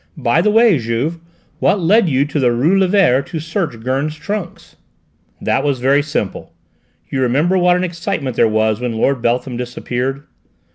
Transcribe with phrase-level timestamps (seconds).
[0.17, 1.19] By the way, Juve,
[1.59, 4.75] what led you to go to the rue Lévert to search Gurn's trunks?"
[5.39, 6.53] "That was very simple.
[7.11, 10.23] You remember what an excitement there was when Lord Beltham disappeared?